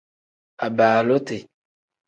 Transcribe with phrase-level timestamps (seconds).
[0.65, 1.37] Abaaluti.